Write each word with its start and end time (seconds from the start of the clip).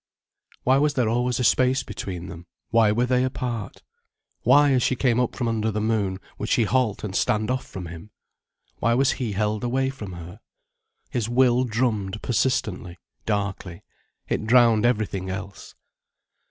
Why 0.63 0.77
was 0.77 0.95
there 0.95 1.07
always 1.09 1.39
a 1.39 1.43
space 1.43 1.83
between 1.83 2.25
them, 2.25 2.47
why 2.71 2.91
were 2.91 3.05
they 3.05 3.23
apart? 3.23 3.83
Why, 4.41 4.71
as 4.71 4.81
she 4.81 4.95
came 4.95 5.19
up 5.19 5.35
from 5.35 5.47
under 5.47 5.69
the 5.69 5.79
moon, 5.79 6.19
would 6.39 6.49
she 6.49 6.63
halt 6.63 7.03
and 7.03 7.15
stand 7.15 7.51
off 7.51 7.63
from 7.67 7.85
him? 7.85 8.09
Why 8.77 8.95
was 8.95 9.11
he 9.11 9.33
held 9.33 9.63
away 9.63 9.91
from 9.91 10.13
her? 10.13 10.39
His 11.11 11.29
will 11.29 11.65
drummed 11.65 12.19
persistently, 12.23 12.97
darkly, 13.27 13.83
it 14.27 14.47
drowned 14.47 14.87
everything 14.87 15.29
else. 15.29 15.75